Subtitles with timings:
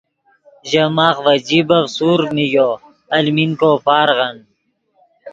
[0.69, 2.69] ژے ماخ ڤے جیبف سورڤ نیگو
[3.15, 4.37] المین کو پارغن